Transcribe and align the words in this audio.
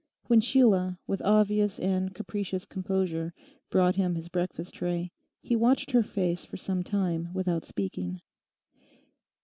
When 0.25 0.41
Sheila, 0.41 0.97
with 1.05 1.21
obvious 1.21 1.77
and 1.79 2.15
capacious 2.15 2.65
composure, 2.65 3.35
brought 3.69 3.97
him 3.97 4.15
his 4.15 4.29
breakfast 4.29 4.73
tray, 4.73 5.11
he 5.43 5.55
watched 5.55 5.91
her 5.91 6.01
face 6.01 6.43
for 6.43 6.57
some 6.57 6.81
time 6.83 7.29
without 7.35 7.65
speaking. 7.65 8.19